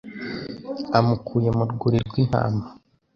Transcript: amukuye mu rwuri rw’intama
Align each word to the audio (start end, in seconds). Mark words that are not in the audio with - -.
amukuye 0.97 1.49
mu 1.57 1.63
rwuri 1.71 1.97
rw’intama 2.07 2.63